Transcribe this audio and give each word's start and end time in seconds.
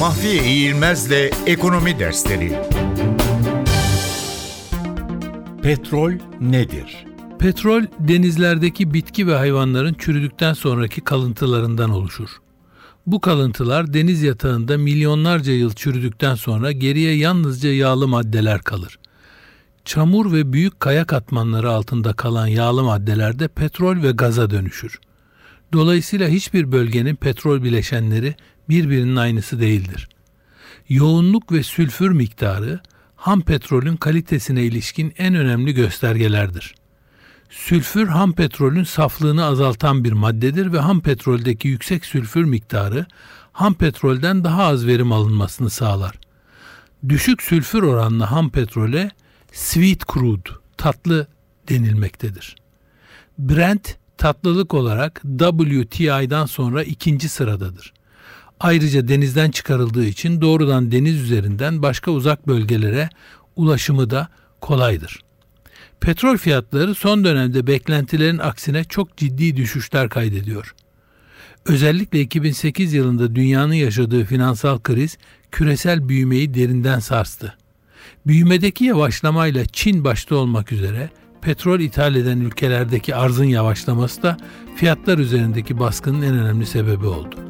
Mahfiye 0.00 0.44
İğilmez'le 0.44 1.30
Ekonomi 1.46 1.98
Dersleri 1.98 2.52
Petrol 5.62 6.12
nedir? 6.40 7.06
Petrol 7.38 7.82
denizlerdeki 7.98 8.94
bitki 8.94 9.26
ve 9.26 9.34
hayvanların 9.34 9.94
çürüdükten 9.94 10.52
sonraki 10.52 11.00
kalıntılarından 11.00 11.90
oluşur. 11.90 12.28
Bu 13.06 13.20
kalıntılar 13.20 13.94
deniz 13.94 14.22
yatağında 14.22 14.78
milyonlarca 14.78 15.52
yıl 15.52 15.72
çürüdükten 15.72 16.34
sonra 16.34 16.72
geriye 16.72 17.16
yalnızca 17.16 17.72
yağlı 17.72 18.08
maddeler 18.08 18.60
kalır. 18.60 18.98
Çamur 19.84 20.32
ve 20.32 20.52
büyük 20.52 20.80
kaya 20.80 21.04
katmanları 21.04 21.70
altında 21.70 22.12
kalan 22.12 22.46
yağlı 22.46 22.82
maddeler 22.82 23.38
de 23.38 23.48
petrol 23.48 24.02
ve 24.02 24.10
gaza 24.10 24.50
dönüşür. 24.50 25.00
Dolayısıyla 25.72 26.28
hiçbir 26.28 26.72
bölgenin 26.72 27.16
petrol 27.16 27.62
bileşenleri 27.62 28.34
birbirinin 28.70 29.16
aynısı 29.16 29.60
değildir. 29.60 30.08
Yoğunluk 30.88 31.52
ve 31.52 31.62
sülfür 31.62 32.10
miktarı 32.10 32.80
ham 33.16 33.40
petrolün 33.40 33.96
kalitesine 33.96 34.62
ilişkin 34.62 35.14
en 35.18 35.34
önemli 35.34 35.74
göstergelerdir. 35.74 36.74
Sülfür 37.50 38.06
ham 38.06 38.32
petrolün 38.32 38.84
saflığını 38.84 39.44
azaltan 39.44 40.04
bir 40.04 40.12
maddedir 40.12 40.72
ve 40.72 40.78
ham 40.78 41.00
petroldeki 41.00 41.68
yüksek 41.68 42.04
sülfür 42.04 42.44
miktarı 42.44 43.06
ham 43.52 43.74
petrolden 43.74 44.44
daha 44.44 44.64
az 44.64 44.86
verim 44.86 45.12
alınmasını 45.12 45.70
sağlar. 45.70 46.14
Düşük 47.08 47.42
sülfür 47.42 47.82
oranlı 47.82 48.24
ham 48.24 48.50
petrole 48.50 49.10
sweet 49.52 50.02
crude, 50.12 50.50
tatlı 50.76 51.26
denilmektedir. 51.68 52.56
Brent 53.38 53.96
tatlılık 54.18 54.74
olarak 54.74 55.22
WTI'dan 55.38 56.46
sonra 56.46 56.82
ikinci 56.82 57.28
sıradadır. 57.28 57.92
Ayrıca 58.60 59.08
denizden 59.08 59.50
çıkarıldığı 59.50 60.06
için 60.06 60.40
doğrudan 60.40 60.92
deniz 60.92 61.20
üzerinden 61.20 61.82
başka 61.82 62.10
uzak 62.10 62.46
bölgelere 62.46 63.08
ulaşımı 63.56 64.10
da 64.10 64.28
kolaydır. 64.60 65.20
Petrol 66.00 66.36
fiyatları 66.36 66.94
son 66.94 67.24
dönemde 67.24 67.66
beklentilerin 67.66 68.38
aksine 68.38 68.84
çok 68.84 69.16
ciddi 69.16 69.56
düşüşler 69.56 70.08
kaydediyor. 70.08 70.74
Özellikle 71.66 72.20
2008 72.20 72.92
yılında 72.92 73.34
dünyanın 73.34 73.74
yaşadığı 73.74 74.24
finansal 74.24 74.78
kriz 74.78 75.18
küresel 75.50 76.08
büyümeyi 76.08 76.54
derinden 76.54 76.98
sarstı. 76.98 77.54
Büyümedeki 78.26 78.84
yavaşlamayla 78.84 79.64
Çin 79.66 80.04
başta 80.04 80.36
olmak 80.36 80.72
üzere 80.72 81.10
petrol 81.42 81.80
ithal 81.80 82.14
eden 82.14 82.40
ülkelerdeki 82.40 83.14
arzın 83.14 83.44
yavaşlaması 83.44 84.22
da 84.22 84.36
fiyatlar 84.76 85.18
üzerindeki 85.18 85.78
baskının 85.78 86.22
en 86.22 86.38
önemli 86.38 86.66
sebebi 86.66 87.06
oldu. 87.06 87.49